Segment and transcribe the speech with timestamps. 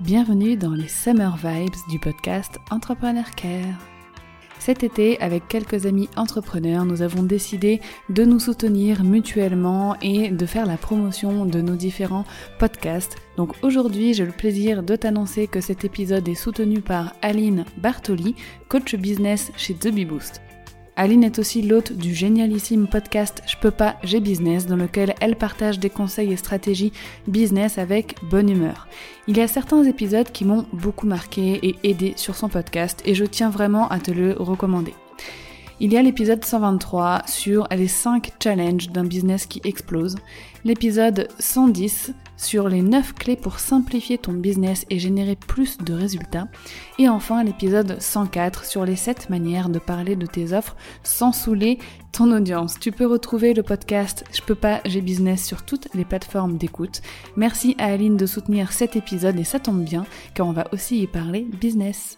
[0.00, 3.74] Bienvenue dans les Summer Vibes du podcast Entrepreneur Care.
[4.60, 10.46] Cet été, avec quelques amis entrepreneurs, nous avons décidé de nous soutenir mutuellement et de
[10.46, 12.26] faire la promotion de nos différents
[12.60, 13.16] podcasts.
[13.36, 18.36] Donc aujourd'hui, j'ai le plaisir de t'annoncer que cet épisode est soutenu par Aline Bartoli,
[18.68, 20.40] coach business chez The Bee Boost.
[20.98, 25.36] Aline est aussi l'hôte du génialissime podcast Je peux pas, j'ai business, dans lequel elle
[25.36, 26.92] partage des conseils et stratégies
[27.28, 28.88] business avec bonne humeur.
[29.28, 33.14] Il y a certains épisodes qui m'ont beaucoup marqué et aidé sur son podcast et
[33.14, 34.92] je tiens vraiment à te le recommander.
[35.78, 40.16] Il y a l'épisode 123 sur les 5 challenges d'un business qui explose,
[40.64, 46.48] l'épisode 110 sur les 9 clés pour simplifier ton business et générer plus de résultats,
[46.98, 51.78] et enfin l'épisode 104 sur les 7 manières de parler de tes offres sans saouler
[52.12, 52.78] ton audience.
[52.80, 57.02] Tu peux retrouver le podcast Je peux pas, j'ai business sur toutes les plateformes d'écoute.
[57.36, 61.02] Merci à Aline de soutenir cet épisode et ça tombe bien car on va aussi
[61.02, 62.17] y parler business.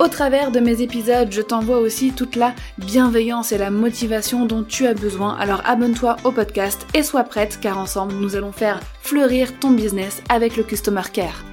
[0.00, 4.64] Au travers de mes épisodes, je t'envoie aussi toute la bienveillance et la motivation dont
[4.64, 5.36] tu as besoin.
[5.36, 10.20] Alors abonne-toi au podcast et sois prête car ensemble nous allons faire fleurir ton business
[10.28, 11.44] avec le Customer Care.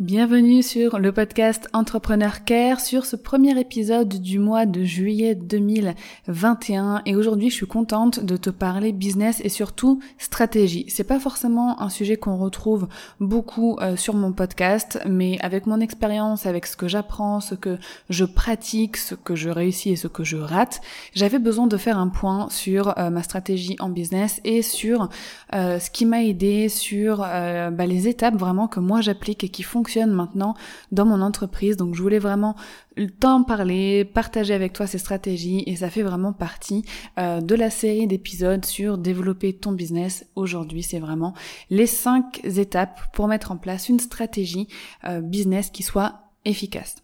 [0.00, 7.02] Bienvenue sur le podcast Entrepreneur Care sur ce premier épisode du mois de juillet 2021
[7.04, 10.86] et aujourd'hui je suis contente de te parler business et surtout stratégie.
[10.88, 12.88] C'est pas forcément un sujet qu'on retrouve
[13.20, 17.76] beaucoup euh, sur mon podcast mais avec mon expérience, avec ce que j'apprends, ce que
[18.08, 20.80] je pratique, ce que je réussis et ce que je rate,
[21.12, 25.10] j'avais besoin de faire un point sur euh, ma stratégie en business et sur
[25.52, 29.62] euh, ce qui m'a aidé sur bah, les étapes vraiment que moi j'applique et qui
[29.62, 30.54] fonctionnent maintenant
[30.92, 31.76] dans mon entreprise.
[31.76, 32.56] Donc je voulais vraiment
[33.08, 36.84] t'en parler, partager avec toi ces stratégies et ça fait vraiment partie
[37.18, 40.26] euh, de la série d'épisodes sur développer ton business.
[40.36, 41.34] Aujourd'hui, c'est vraiment
[41.70, 44.68] les cinq étapes pour mettre en place une stratégie
[45.04, 46.96] euh, business qui soit efficace.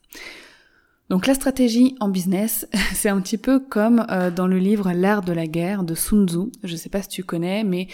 [1.09, 5.23] Donc la stratégie en business, c'est un petit peu comme euh, dans le livre L'art
[5.23, 6.51] de la guerre de Sun Tzu.
[6.65, 7.87] Je sais pas si tu connais, mais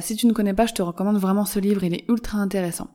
[0.00, 2.88] si tu ne connais pas, je te recommande vraiment ce livre, il est ultra intéressant.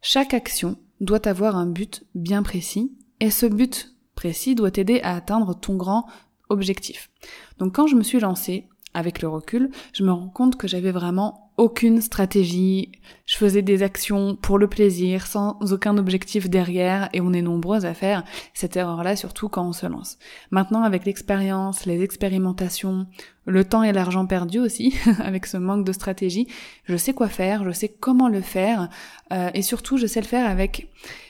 [0.00, 5.14] Chaque action doit avoir un but bien précis et ce but précis doit t'aider à
[5.14, 6.06] atteindre ton grand
[6.48, 7.10] objectif.
[7.58, 10.92] Donc quand je me suis lancée, avec le recul, je me rends compte que j'avais
[10.92, 12.92] vraiment aucune stratégie,
[13.26, 17.84] je faisais des actions pour le plaisir, sans aucun objectif derrière, et on est nombreux
[17.84, 18.22] à faire
[18.54, 20.18] cette erreur-là, surtout quand on se lance.
[20.52, 23.06] Maintenant, avec l'expérience, les expérimentations,
[23.44, 26.46] le temps et l'argent perdu aussi, avec ce manque de stratégie,
[26.84, 28.88] je sais quoi faire, je sais comment le faire,
[29.32, 30.88] euh, et surtout, je sais le faire avec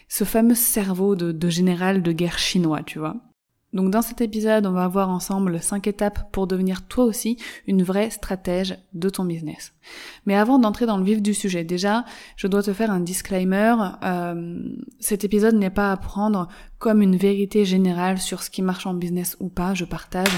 [0.08, 3.16] ce fameux cerveau de, de général de guerre chinois, tu vois.
[3.74, 7.36] Donc dans cet épisode, on va voir ensemble 5 étapes pour devenir toi aussi
[7.66, 9.74] une vraie stratège de ton business.
[10.24, 12.04] Mais avant d'entrer dans le vif du sujet, déjà,
[12.36, 13.74] je dois te faire un disclaimer.
[14.02, 14.58] Euh,
[15.00, 16.48] cet épisode n'est pas à prendre
[16.78, 19.74] comme une vérité générale sur ce qui marche en business ou pas.
[19.74, 20.32] Je partage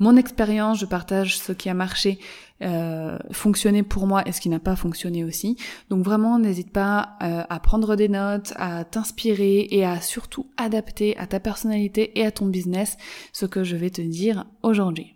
[0.00, 2.18] mon expérience, je partage ce qui a marché,
[2.62, 5.56] euh, fonctionné pour moi et ce qui n'a pas fonctionné aussi.
[5.88, 11.16] Donc vraiment, n'hésite pas euh, à prendre des notes, à t'inspirer et à surtout adapter
[11.16, 12.98] à ta personnalité et à ton business
[13.32, 15.14] ce que je vais te dire aujourd'hui.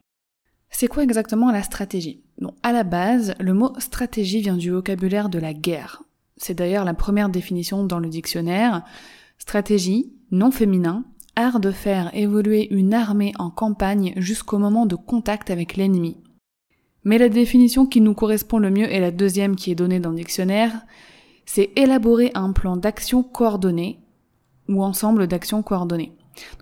[0.70, 2.24] C'est quoi exactement la stratégie?
[2.40, 6.02] Bon, à la base, le mot stratégie vient du vocabulaire de la guerre.
[6.36, 8.82] C'est d'ailleurs la première définition dans le dictionnaire.
[9.38, 11.04] Stratégie, non féminin,
[11.36, 16.16] art de faire évoluer une armée en campagne jusqu'au moment de contact avec l'ennemi.
[17.04, 20.10] Mais la définition qui nous correspond le mieux est la deuxième qui est donnée dans
[20.10, 20.72] le dictionnaire,
[21.46, 23.98] c'est élaborer un plan d'action coordonné
[24.68, 26.12] ou ensemble d'actions coordonnées.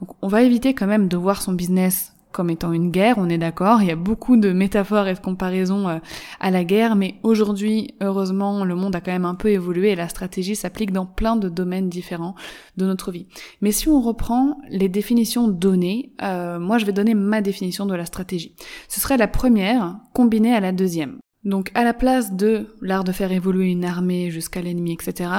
[0.01, 3.29] Donc on va éviter quand même de voir son business comme étant une guerre, on
[3.29, 3.83] est d'accord.
[3.83, 5.99] Il y a beaucoup de métaphores et de comparaisons euh,
[6.41, 9.97] à la guerre, mais aujourd'hui, heureusement, le monde a quand même un peu évolué et
[9.97, 12.35] la stratégie s'applique dans plein de domaines différents
[12.77, 13.27] de notre vie.
[13.61, 17.95] Mais si on reprend les définitions données, euh, moi je vais donner ma définition de
[17.95, 18.55] la stratégie.
[18.89, 21.19] Ce serait la première combinée à la deuxième.
[21.45, 25.31] Donc à la place de l'art de faire évoluer une armée jusqu'à l'ennemi, etc.,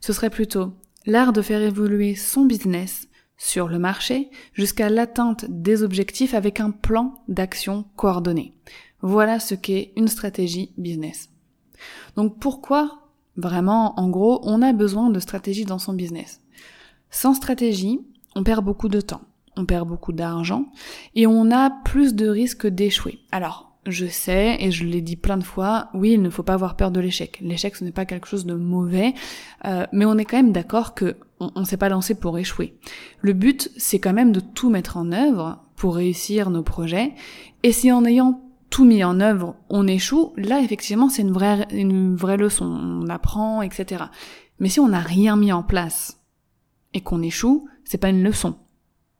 [0.00, 0.72] ce serait plutôt
[1.06, 3.08] l'art de faire évoluer son business
[3.42, 8.54] sur le marché jusqu'à l'atteinte des objectifs avec un plan d'action coordonné.
[9.00, 11.28] Voilà ce qu'est une stratégie business.
[12.14, 13.00] Donc pourquoi
[13.36, 16.40] vraiment, en gros, on a besoin de stratégie dans son business?
[17.10, 17.98] Sans stratégie,
[18.36, 19.22] on perd beaucoup de temps,
[19.56, 20.66] on perd beaucoup d'argent
[21.16, 23.18] et on a plus de risques d'échouer.
[23.32, 26.54] Alors, je sais, et je l'ai dit plein de fois, oui, il ne faut pas
[26.54, 27.40] avoir peur de l'échec.
[27.40, 29.14] L'échec, ce n'est pas quelque chose de mauvais,
[29.64, 31.16] euh, mais on est quand même d'accord que
[31.54, 32.78] on, ne s'est pas lancé pour échouer.
[33.20, 37.12] Le but, c'est quand même de tout mettre en œuvre pour réussir nos projets.
[37.62, 38.40] Et si en ayant
[38.70, 42.64] tout mis en œuvre, on échoue, là, effectivement, c'est une vraie, une vraie leçon.
[42.64, 44.04] On apprend, etc.
[44.58, 46.20] Mais si on n'a rien mis en place
[46.94, 48.56] et qu'on échoue, c'est pas une leçon.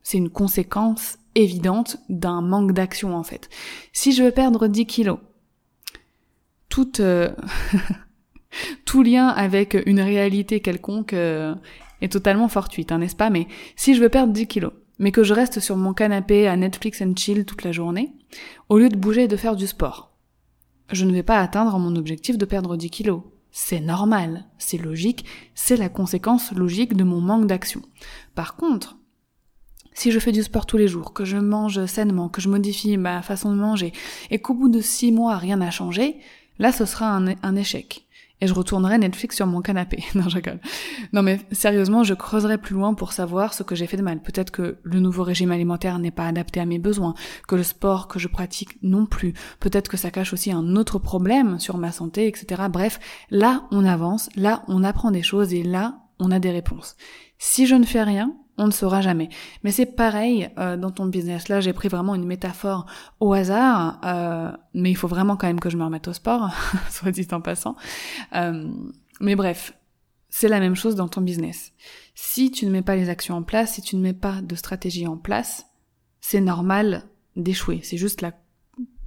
[0.02, 3.48] C'est une conséquence évidente d'un manque d'action en fait.
[3.92, 5.18] Si je veux perdre 10 kilos,
[6.68, 7.30] tout, euh,
[8.84, 11.54] tout lien avec une réalité quelconque euh,
[12.02, 13.30] est totalement fortuite, hein, n'est-ce pas?
[13.30, 13.46] Mais
[13.76, 17.00] si je veux perdre 10 kilos, mais que je reste sur mon canapé à Netflix
[17.00, 18.12] and chill toute la journée,
[18.68, 20.12] au lieu de bouger et de faire du sport,
[20.90, 23.22] je ne vais pas atteindre mon objectif de perdre 10 kilos.
[23.50, 27.82] C'est normal, c'est logique, c'est la conséquence logique de mon manque d'action.
[28.34, 28.96] Par contre,
[29.94, 32.96] si je fais du sport tous les jours, que je mange sainement, que je modifie
[32.96, 33.92] ma façon de manger,
[34.30, 36.16] et qu'au bout de six mois rien n'a changé,
[36.58, 38.06] là ce sera un, échec.
[38.42, 40.02] Et je retournerai Netflix sur mon canapé.
[40.16, 40.40] non, je.
[41.12, 44.20] Non mais sérieusement, je creuserai plus loin pour savoir ce que j'ai fait de mal.
[44.20, 47.14] Peut-être que le nouveau régime alimentaire n'est pas adapté à mes besoins,
[47.46, 49.32] que le sport que je pratique non plus.
[49.60, 52.62] Peut-être que ça cache aussi un autre problème sur ma santé, etc.
[52.68, 52.98] Bref,
[53.30, 56.96] là on avance, là on apprend des choses et là on a des réponses.
[57.38, 59.28] Si je ne fais rien, on ne saura jamais.
[59.64, 61.48] Mais c'est pareil euh, dans ton business.
[61.48, 62.86] Là, j'ai pris vraiment une métaphore
[63.20, 66.50] au hasard, euh, mais il faut vraiment quand même que je me remette au sport,
[66.90, 67.76] soit dit en passant.
[68.34, 68.72] Euh,
[69.20, 69.74] mais bref,
[70.28, 71.72] c'est la même chose dans ton business.
[72.14, 74.54] Si tu ne mets pas les actions en place, si tu ne mets pas de
[74.54, 75.66] stratégie en place,
[76.20, 77.04] c'est normal
[77.36, 77.80] d'échouer.
[77.82, 78.24] C'est juste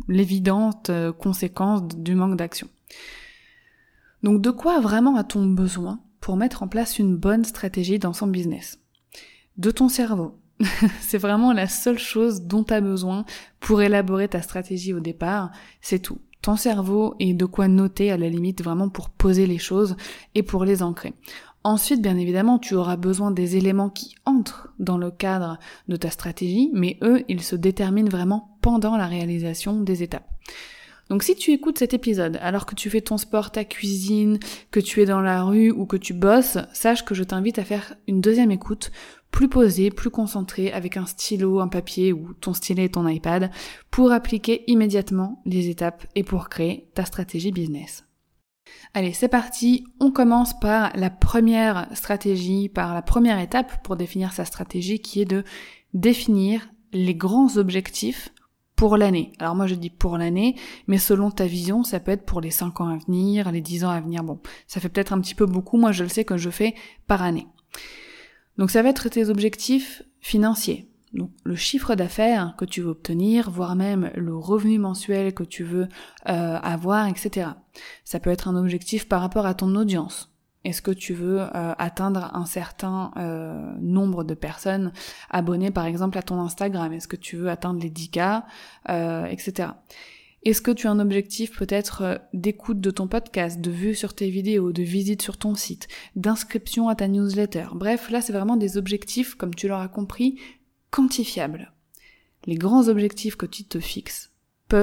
[0.08, 2.68] l'évidente conséquence du manque d'action.
[4.22, 8.28] Donc de quoi vraiment a-t-on besoin pour mettre en place une bonne stratégie dans son
[8.28, 8.80] business?
[9.58, 10.40] De ton cerveau.
[11.02, 13.26] c'est vraiment la seule chose dont tu as besoin
[13.60, 16.20] pour élaborer ta stratégie au départ, c'est tout.
[16.42, 19.98] Ton cerveau et de quoi noter à la limite vraiment pour poser les choses
[20.36, 21.14] et pour les ancrer.
[21.64, 25.58] Ensuite, bien évidemment, tu auras besoin des éléments qui entrent dans le cadre
[25.88, 30.30] de ta stratégie, mais eux, ils se déterminent vraiment pendant la réalisation des étapes.
[31.10, 34.40] Donc si tu écoutes cet épisode alors que tu fais ton sport, ta cuisine,
[34.72, 37.64] que tu es dans la rue ou que tu bosses, sache que je t'invite à
[37.64, 38.92] faire une deuxième écoute
[39.36, 43.52] plus posée, plus concentrée, avec un stylo, un papier ou ton stylet et ton iPad,
[43.92, 48.06] pour appliquer immédiatement les étapes et pour créer ta stratégie business.
[48.94, 49.86] Allez, c'est parti.
[50.00, 55.20] On commence par la première stratégie, par la première étape pour définir sa stratégie qui
[55.20, 55.44] est de
[55.94, 58.30] définir les grands objectifs
[58.78, 59.34] pour l'année.
[59.40, 60.56] Alors moi je dis pour l'année,
[60.88, 63.84] mais selon ta vision, ça peut être pour les 5 ans à venir, les 10
[63.84, 64.24] ans à venir.
[64.24, 66.74] Bon, ça fait peut-être un petit peu beaucoup, moi je le sais que je fais
[67.06, 67.48] par année.
[68.58, 70.90] Donc ça va être tes objectifs financiers.
[71.14, 75.64] Donc le chiffre d'affaires que tu veux obtenir, voire même le revenu mensuel que tu
[75.64, 75.88] veux
[76.30, 77.50] euh, avoir, etc.
[78.04, 80.32] Ça peut être un objectif par rapport à ton audience.
[80.66, 84.92] Est-ce que tu veux euh, atteindre un certain euh, nombre de personnes
[85.30, 86.92] abonnées par exemple à ton Instagram?
[86.92, 88.44] Est-ce que tu veux atteindre les 10K,
[89.30, 89.70] etc.
[90.46, 94.14] Est-ce que tu as un objectif peut-être euh, d'écoute de ton podcast, de vue sur
[94.14, 97.66] tes vidéos, de visite sur ton site, d'inscription à ta newsletter?
[97.74, 100.40] Bref, là c'est vraiment des objectifs, comme tu l'auras compris,
[100.92, 101.74] quantifiables.
[102.46, 104.32] Les grands objectifs que tu te fixes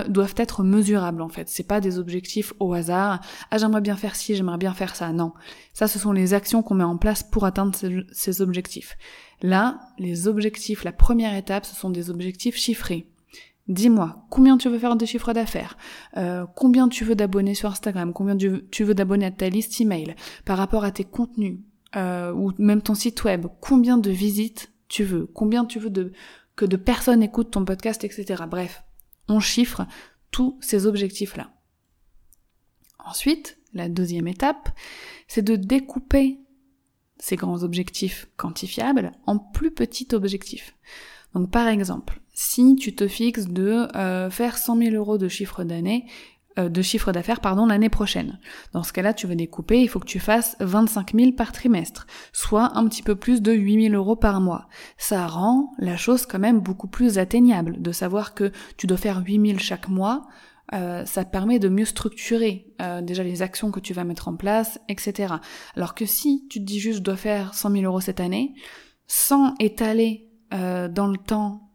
[0.08, 1.48] doivent être mesurables en fait.
[1.48, 3.20] C'est pas des objectifs au hasard.
[3.50, 5.12] Ah j'aimerais bien faire ci, j'aimerais bien faire ça.
[5.12, 5.32] Non.
[5.74, 7.76] Ça ce sont les actions qu'on met en place pour atteindre
[8.12, 8.96] ces objectifs.
[9.42, 13.11] Là, les objectifs, la première étape, ce sont des objectifs chiffrés.
[13.68, 15.76] Dis-moi, combien tu veux faire de chiffre d'affaires?
[16.16, 18.12] Euh, Combien tu veux d'abonnés sur Instagram?
[18.12, 20.16] Combien tu veux d'abonnés à ta liste email?
[20.44, 21.58] Par rapport à tes contenus
[21.94, 25.26] euh, ou même ton site web Combien de visites tu veux?
[25.26, 25.90] Combien tu veux
[26.56, 28.44] que de personnes écoutent ton podcast, etc.
[28.50, 28.82] Bref,
[29.28, 29.86] on chiffre
[30.32, 31.52] tous ces objectifs-là.
[33.04, 34.70] Ensuite, la deuxième étape,
[35.28, 36.40] c'est de découper
[37.18, 40.76] ces grands objectifs quantifiables en plus petits objectifs.
[41.34, 45.64] Donc par exemple, si tu te fixes de euh, faire 100 000 euros de chiffre
[45.64, 46.06] d'année,
[46.58, 48.38] euh, de chiffre d'affaires pardon l'année prochaine.
[48.74, 52.06] Dans ce cas-là, tu veux découper, il faut que tu fasses 25 000 par trimestre,
[52.32, 54.68] soit un petit peu plus de 8 000 euros par mois.
[54.98, 59.22] Ça rend la chose quand même beaucoup plus atteignable de savoir que tu dois faire
[59.24, 60.26] 8 000 chaque mois.
[60.74, 64.36] Euh, ça permet de mieux structurer euh, déjà les actions que tu vas mettre en
[64.36, 65.34] place, etc.
[65.74, 68.54] Alors que si tu te dis juste je dois faire 100 000 euros cette année,
[69.06, 71.72] sans étaler dans le temps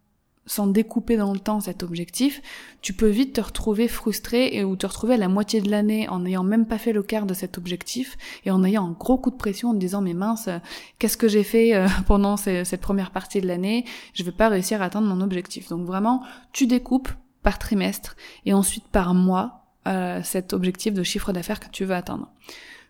[0.48, 2.42] sans découper dans le temps cet objectif,
[2.82, 6.08] tu peux vite te retrouver frustré et ou te retrouver à la moitié de l'année
[6.10, 9.18] en n'ayant même pas fait le quart de cet objectif et en ayant un gros
[9.18, 10.50] coup de pression en te disant mais mince,
[10.98, 13.86] qu'est-ce que j'ai fait euh, pendant cette première partie de l'année?
[14.14, 15.68] Je vais pas réussir à atteindre mon objectif.
[15.68, 17.10] Donc vraiment, tu découpes
[17.44, 18.16] par trimestre
[18.46, 22.32] et ensuite par mois euh, cet objectif de chiffre d'affaires que tu veux atteindre.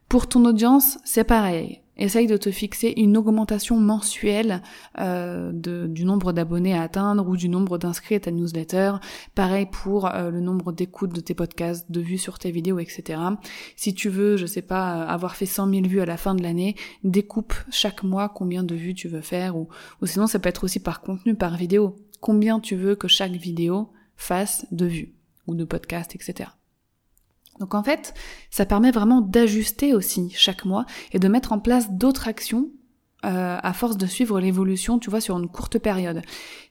[0.10, 1.82] Pour ton audience, c'est pareil.
[1.98, 4.62] Essaye de te fixer une augmentation mensuelle
[5.00, 8.94] euh, de, du nombre d'abonnés à atteindre ou du nombre d'inscrits à ta newsletter.
[9.34, 13.20] Pareil pour euh, le nombre d'écoutes de tes podcasts, de vues sur tes vidéos, etc.
[13.76, 16.36] Si tu veux, je sais pas, euh, avoir fait 100 000 vues à la fin
[16.36, 19.68] de l'année, découpe chaque mois combien de vues tu veux faire ou,
[20.02, 21.96] ou sinon ça peut être aussi par contenu, par vidéo.
[22.22, 25.14] Combien tu veux que chaque vidéo fasse de vues
[25.48, 26.50] ou de podcasts, etc.
[27.60, 28.14] Donc en fait,
[28.50, 32.70] ça permet vraiment d'ajuster aussi chaque mois et de mettre en place d'autres actions
[33.26, 36.22] euh, à force de suivre l'évolution, tu vois, sur une courte période.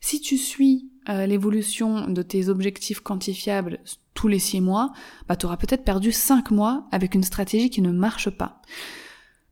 [0.00, 3.80] Si tu suis euh, l'évolution de tes objectifs quantifiables
[4.14, 4.92] tous les six mois,
[5.28, 8.62] bah, tu auras peut-être perdu cinq mois avec une stratégie qui ne marche pas.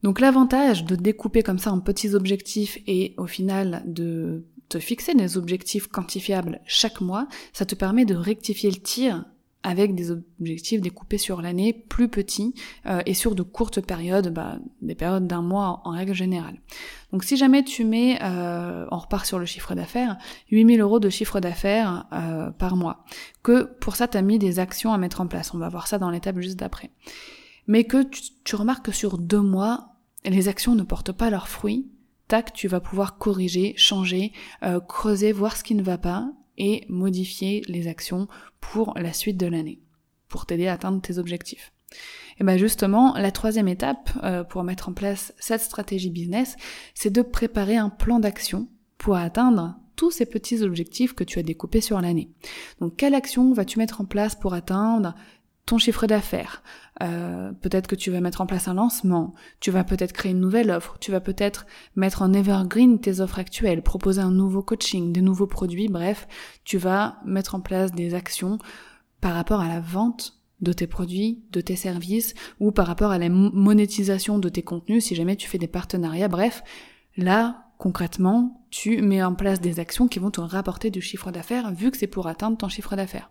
[0.05, 5.15] Donc l'avantage de découper comme ça en petits objectifs et au final de te fixer
[5.15, 9.25] des objectifs quantifiables chaque mois, ça te permet de rectifier le tir
[9.65, 12.55] avec des objectifs découpés sur l'année plus petits
[12.87, 16.61] euh, et sur de courtes périodes, bah, des périodes d'un mois en, règle générale.
[17.13, 20.19] Donc si jamais tu mets, euh, on repart sur le chiffre d'affaires,
[20.51, 23.05] 8000 euros de chiffre d'affaires euh, par mois,
[23.43, 25.99] que pour ça tu mis des actions à mettre en place, on va voir ça
[25.99, 26.91] dans l'étape juste d'après,
[27.67, 31.49] mais que tu, tu remarques que sur deux mois, les actions ne portent pas leurs
[31.49, 31.89] fruits,
[32.29, 36.85] tac, tu vas pouvoir corriger, changer, euh, creuser, voir ce qui ne va pas, et
[36.89, 38.29] modifier les actions
[38.61, 39.81] pour la suite de l'année,
[40.29, 41.73] pour t'aider à atteindre tes objectifs.
[42.39, 46.57] Et bien justement, la troisième étape euh, pour mettre en place cette stratégie business,
[46.95, 48.69] c'est de préparer un plan d'action
[48.99, 52.31] pour atteindre tous ces petits objectifs que tu as découpés sur l'année.
[52.81, 55.15] Donc quelle action vas-tu mettre en place pour atteindre
[55.67, 56.63] ton chiffre d'affaires.
[57.03, 60.41] Euh, peut-être que tu vas mettre en place un lancement, tu vas peut-être créer une
[60.41, 61.67] nouvelle offre, tu vas peut-être
[61.97, 66.29] mettre en evergreen tes offres actuelles, proposer un nouveau coaching, des nouveaux produits, bref,
[66.65, 68.59] tu vas mettre en place des actions
[69.21, 73.19] par rapport à la vente de tes produits, de tes services, ou par rapport à
[73.19, 76.63] la monétisation de tes contenus, si jamais tu fais des partenariats, bref,
[77.17, 81.73] là, concrètement, tu mets en place des actions qui vont te rapporter du chiffre d'affaires,
[81.73, 83.31] vu que c'est pour atteindre ton chiffre d'affaires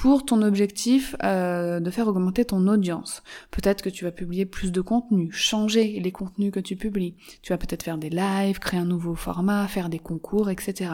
[0.00, 3.22] pour ton objectif euh, de faire augmenter ton audience.
[3.50, 7.16] Peut-être que tu vas publier plus de contenu, changer les contenus que tu publies.
[7.42, 10.92] Tu vas peut-être faire des lives, créer un nouveau format, faire des concours, etc.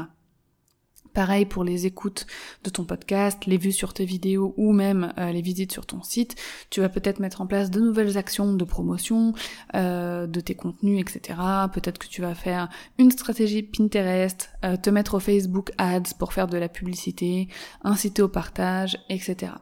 [1.17, 2.27] Pareil pour les écoutes
[2.63, 6.03] de ton podcast, les vues sur tes vidéos ou même euh, les visites sur ton
[6.03, 6.37] site.
[6.69, 9.33] Tu vas peut-être mettre en place de nouvelles actions de promotion
[9.75, 11.39] euh, de tes contenus, etc.
[11.73, 12.69] Peut-être que tu vas faire
[12.99, 17.49] une stratégie Pinterest, euh, te mettre au Facebook Ads pour faire de la publicité,
[17.83, 19.53] inciter au partage, etc.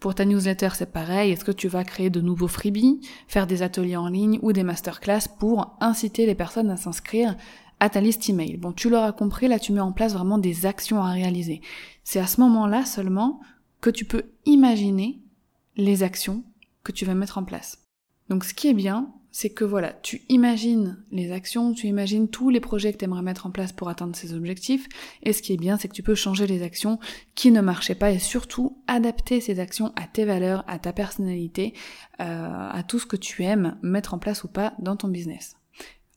[0.00, 1.32] Pour ta newsletter, c'est pareil.
[1.32, 4.62] Est-ce que tu vas créer de nouveaux freebies, faire des ateliers en ligne ou des
[4.62, 7.34] masterclass pour inciter les personnes à s'inscrire
[7.80, 8.56] à ta liste email.
[8.56, 11.60] Bon, tu l'auras compris, là tu mets en place vraiment des actions à réaliser.
[12.04, 13.40] C'est à ce moment-là seulement
[13.80, 15.20] que tu peux imaginer
[15.76, 16.42] les actions
[16.82, 17.84] que tu vas mettre en place.
[18.28, 22.50] Donc ce qui est bien, c'est que voilà, tu imagines les actions, tu imagines tous
[22.50, 24.88] les projets que tu aimerais mettre en place pour atteindre ces objectifs,
[25.22, 26.98] et ce qui est bien, c'est que tu peux changer les actions
[27.34, 31.74] qui ne marchaient pas et surtout adapter ces actions à tes valeurs, à ta personnalité,
[32.20, 35.57] euh, à tout ce que tu aimes mettre en place ou pas dans ton business.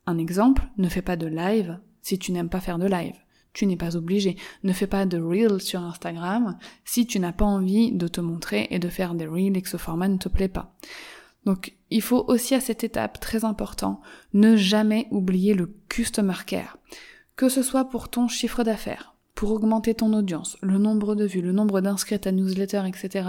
[0.06, 3.16] Un exemple, ne fais pas de live si tu n'aimes pas faire de live.
[3.54, 4.38] Tu n'es pas obligé.
[4.64, 8.68] Ne fais pas de reels sur Instagram si tu n'as pas envie de te montrer
[8.70, 10.74] et de faire des reels et que ce format ne te plaît pas.
[11.46, 14.02] Donc, il faut aussi à cette étape très important,
[14.34, 16.78] ne jamais oublier le customer care.
[17.36, 21.42] Que ce soit pour ton chiffre d'affaires, pour augmenter ton audience, le nombre de vues,
[21.42, 23.28] le nombre d'inscrits à ta newsletter, etc.,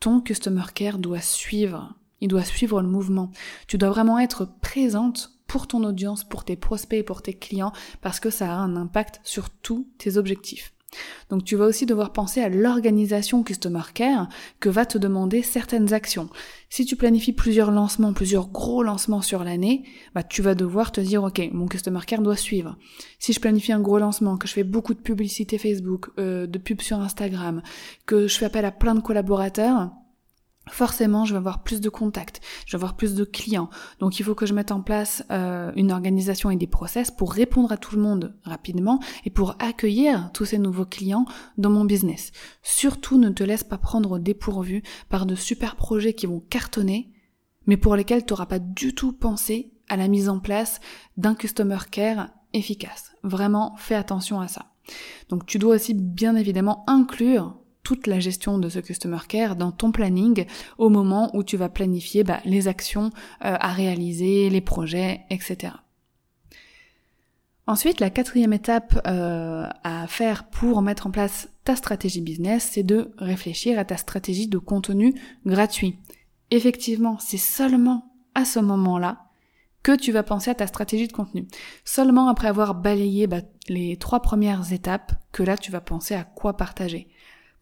[0.00, 1.94] ton customer care doit suivre.
[2.20, 3.30] Il doit suivre le mouvement.
[3.66, 7.72] Tu dois vraiment être présente pour ton audience, pour tes prospects et pour tes clients,
[8.00, 10.72] parce que ça a un impact sur tous tes objectifs.
[11.30, 14.28] Donc tu vas aussi devoir penser à l'organisation Customer Care
[14.60, 16.28] que va te demander certaines actions.
[16.70, 19.84] Si tu planifies plusieurs lancements, plusieurs gros lancements sur l'année,
[20.14, 22.76] bah tu vas devoir te dire ok, mon Customer Care doit suivre.
[23.18, 26.58] Si je planifie un gros lancement, que je fais beaucoup de publicité Facebook, euh, de
[26.58, 27.62] pubs sur Instagram,
[28.06, 29.90] que je fais appel à plein de collaborateurs,
[30.68, 33.70] forcément je vais avoir plus de contacts, je vais avoir plus de clients.
[34.00, 37.32] Donc il faut que je mette en place euh, une organisation et des process pour
[37.32, 41.26] répondre à tout le monde rapidement et pour accueillir tous ces nouveaux clients
[41.58, 42.32] dans mon business.
[42.62, 47.12] Surtout ne te laisse pas prendre au dépourvu par de super projets qui vont cartonner,
[47.66, 50.80] mais pour lesquels tu n'auras pas du tout pensé à la mise en place
[51.16, 53.12] d'un customer care efficace.
[53.22, 54.72] Vraiment, fais attention à ça.
[55.28, 57.56] Donc tu dois aussi bien évidemment inclure
[57.86, 61.68] toute la gestion de ce customer care dans ton planning au moment où tu vas
[61.68, 63.10] planifier bah, les actions
[63.44, 65.74] euh, à réaliser, les projets, etc.
[67.68, 72.82] Ensuite, la quatrième étape euh, à faire pour mettre en place ta stratégie business, c'est
[72.82, 75.14] de réfléchir à ta stratégie de contenu
[75.46, 76.00] gratuit.
[76.50, 79.26] Effectivement, c'est seulement à ce moment-là
[79.84, 81.46] que tu vas penser à ta stratégie de contenu.
[81.84, 86.24] Seulement après avoir balayé bah, les trois premières étapes, que là tu vas penser à
[86.24, 87.06] quoi partager.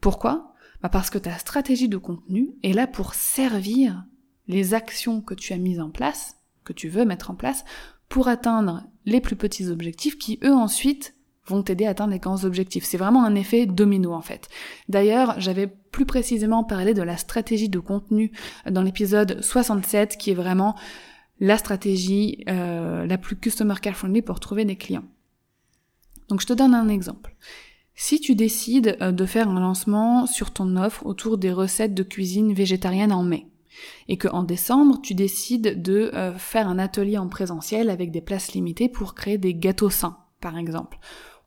[0.04, 4.04] Pourquoi bah Parce que ta stratégie de contenu est là pour servir
[4.49, 7.64] les actions que tu as mises en place, que tu veux mettre en place,
[8.11, 11.14] pour atteindre les plus petits objectifs qui, eux, ensuite,
[11.46, 12.84] vont t'aider à atteindre les grands objectifs.
[12.84, 14.50] C'est vraiment un effet domino en fait.
[14.90, 18.30] D'ailleurs, j'avais plus précisément parlé de la stratégie de contenu
[18.70, 20.76] dans l'épisode 67 qui est vraiment
[21.40, 25.04] la stratégie euh, la plus customer care friendly pour trouver des clients.
[26.28, 27.34] Donc je te donne un exemple.
[27.97, 32.03] Si tu décides euh, de faire un lancement sur ton offre autour des recettes de
[32.03, 33.47] cuisine végétarienne en mai,
[34.09, 38.21] et que en décembre, tu décides de euh, faire un atelier en présentiel avec des
[38.21, 40.99] places limitées pour créer des gâteaux sains, par exemple.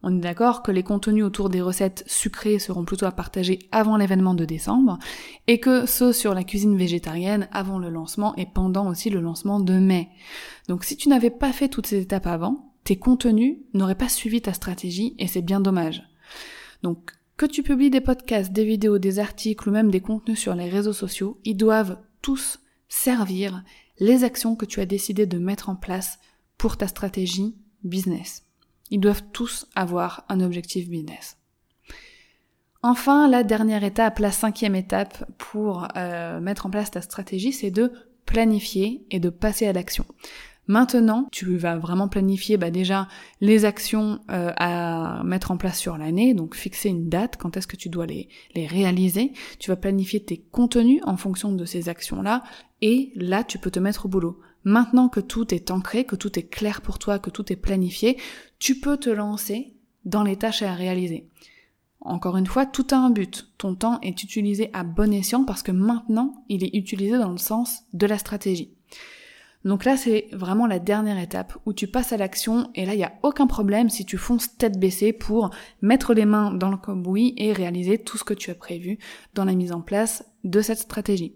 [0.04, 3.98] On est d'accord que les contenus autour des recettes sucrées seront plutôt à partager avant
[3.98, 5.00] l'événement de décembre,
[5.48, 9.60] et que ceux sur la cuisine végétarienne avant le lancement et pendant aussi le lancement
[9.60, 10.10] de mai.
[10.70, 14.42] Donc si tu n'avais pas fait toutes ces étapes avant, tes contenus n'auraient pas suivi
[14.42, 16.04] ta stratégie et c'est bien dommage.
[16.84, 20.56] Donc, que tu publies des podcasts, des vidéos, des articles ou même des contenus sur
[20.56, 23.64] les réseaux sociaux, ils doivent tous servir
[24.00, 26.20] les actions que tu as décidé de mettre en place
[26.58, 28.44] pour ta stratégie business.
[28.90, 31.38] Ils doivent tous avoir un objectif business.
[32.84, 37.72] Enfin, la dernière étape, la cinquième étape pour euh, mettre en place ta stratégie, c'est
[37.72, 37.92] de
[38.26, 40.06] planifier et de passer à l'action.
[40.68, 43.08] Maintenant, tu vas vraiment planifier bah, déjà
[43.40, 47.68] les actions euh, à mettre en place sur l'année, donc fixer une date, quand est-ce
[47.68, 49.32] que tu dois les, les réaliser.
[49.60, 52.44] Tu vas planifier tes contenus en fonction de ces actions-là,
[52.82, 54.40] et là, tu peux te mettre au boulot.
[54.66, 58.18] Maintenant que tout est ancré, que tout est clair pour toi, que tout est planifié,
[58.60, 61.30] tu peux te lancer dans les tâches à réaliser.
[62.02, 63.50] Encore une fois, tout a un but.
[63.58, 67.38] Ton temps est utilisé à bon escient parce que maintenant, il est utilisé dans le
[67.38, 68.77] sens de la stratégie.
[69.68, 72.98] Donc là, c'est vraiment la dernière étape où tu passes à l'action et là, il
[73.00, 75.50] n'y a aucun problème si tu fonces tête baissée pour
[75.82, 78.98] mettre les mains dans le cambouis et réaliser tout ce que tu as prévu
[79.34, 81.36] dans la mise en place de cette stratégie.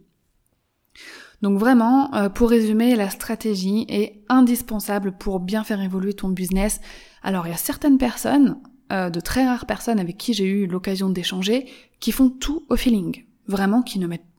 [1.41, 6.79] Donc vraiment, euh, pour résumer, la stratégie est indispensable pour bien faire évoluer ton business.
[7.23, 8.61] Alors il y a certaines personnes,
[8.93, 11.65] euh, de très rares personnes avec qui j'ai eu l'occasion d'échanger,
[11.99, 13.25] qui font tout au feeling.
[13.47, 14.30] Vraiment, qui ne mettent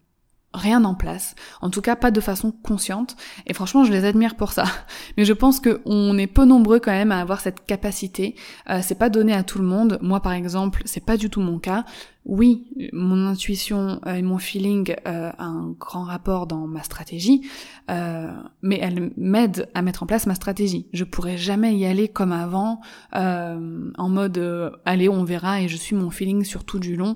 [0.54, 4.34] rien en place, en tout cas pas de façon consciente, et franchement je les admire
[4.34, 4.64] pour ça.
[5.16, 8.34] Mais je pense qu'on est peu nombreux quand même à avoir cette capacité.
[8.70, 9.98] Euh, c'est pas donné à tout le monde.
[10.02, 11.84] Moi par exemple, c'est pas du tout mon cas
[12.24, 17.42] oui, mon intuition euh, et mon feeling euh, a un grand rapport dans ma stratégie,
[17.90, 18.30] euh,
[18.62, 20.86] mais elle m'aide à mettre en place ma stratégie.
[20.92, 22.80] Je pourrais jamais y aller comme avant,
[23.12, 24.38] en mode
[24.84, 27.14] allez on verra et je suis mon feeling sur tout du long.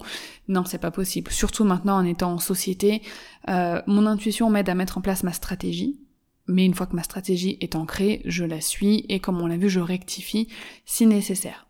[0.49, 1.31] Non, c'est pas possible.
[1.31, 3.03] Surtout maintenant en étant en société,
[3.49, 6.01] mon intuition m'aide à mettre en place ma stratégie.
[6.49, 9.57] Mais une fois que ma stratégie est ancrée, je la suis et comme on l'a
[9.57, 10.49] vu, je rectifie
[10.85, 11.66] si nécessaire.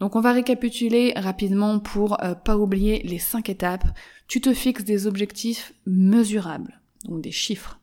[0.00, 3.86] Donc on va récapituler rapidement pour euh, pas oublier les cinq étapes.
[4.28, 7.78] Tu te fixes des objectifs mesurables, donc des chiffres.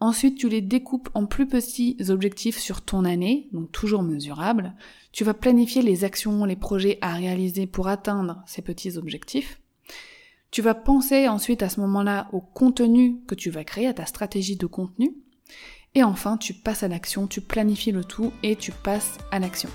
[0.00, 4.74] Ensuite, tu les découpes en plus petits objectifs sur ton année, donc toujours mesurables.
[5.10, 9.60] Tu vas planifier les actions, les projets à réaliser pour atteindre ces petits objectifs.
[10.50, 14.06] Tu vas penser ensuite à ce moment-là au contenu que tu vas créer, à ta
[14.06, 15.14] stratégie de contenu.
[15.94, 19.68] Et enfin, tu passes à l'action, tu planifies le tout et tu passes à l'action.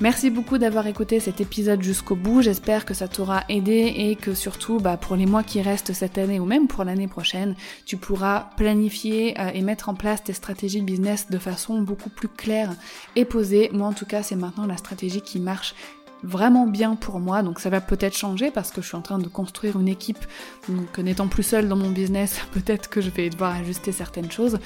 [0.00, 2.40] Merci beaucoup d'avoir écouté cet épisode jusqu'au bout.
[2.40, 6.16] J'espère que ça t'aura aidé et que surtout, bah, pour les mois qui restent cette
[6.16, 10.32] année ou même pour l'année prochaine, tu pourras planifier euh, et mettre en place tes
[10.32, 12.70] stratégies business de façon beaucoup plus claire
[13.14, 13.68] et posée.
[13.74, 15.74] Moi, en tout cas, c'est maintenant la stratégie qui marche
[16.22, 19.18] vraiment bien pour moi, donc ça va peut-être changer parce que je suis en train
[19.18, 20.24] de construire une équipe,
[20.68, 24.58] donc n'étant plus seule dans mon business, peut-être que je vais devoir ajuster certaines choses,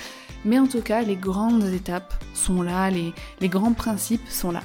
[0.45, 4.63] mais en tout cas, les grandes étapes sont là, les grands principes sont là.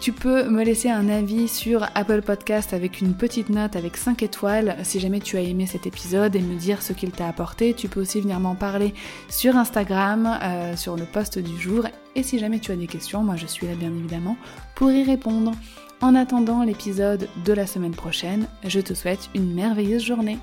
[0.00, 4.22] Tu peux me laisser un avis sur Apple Podcast avec une petite note avec 5
[4.22, 7.72] étoiles si jamais tu as aimé cet épisode et me dire ce qu'il t'a apporté.
[7.72, 8.92] Tu peux aussi venir m'en parler
[9.30, 11.86] sur Instagram, euh, sur le post du jour.
[12.16, 14.36] Et si jamais tu as des questions, moi je suis là bien évidemment
[14.74, 15.52] pour y répondre.
[16.00, 20.38] En attendant l'épisode de la semaine prochaine, je te souhaite une merveilleuse journée.